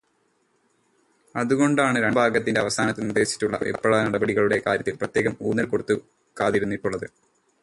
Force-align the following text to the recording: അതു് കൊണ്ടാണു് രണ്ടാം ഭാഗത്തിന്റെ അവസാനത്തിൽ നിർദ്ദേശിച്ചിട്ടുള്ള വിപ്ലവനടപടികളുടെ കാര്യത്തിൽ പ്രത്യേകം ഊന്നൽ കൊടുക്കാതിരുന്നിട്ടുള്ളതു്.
അതു് 1.35 1.53
കൊണ്ടാണു് 1.53 1.99
രണ്ടാം 1.99 2.13
ഭാഗത്തിന്റെ 2.13 2.61
അവസാനത്തിൽ 2.61 3.01
നിർദ്ദേശിച്ചിട്ടുള്ള 3.01 3.59
വിപ്ലവനടപടികളുടെ 3.63 4.61
കാര്യത്തിൽ 4.67 4.95
പ്രത്യേകം 4.95 5.37
ഊന്നൽ 5.41 5.65
കൊടുക്കാതിരുന്നിട്ടുള്ളതു്. 5.65 7.09